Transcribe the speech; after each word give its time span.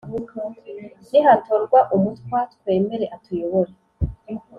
nihatorwa 1.09 1.79
umutwa 1.95 2.37
twemere 2.53 3.05
atuyobore 3.15 3.71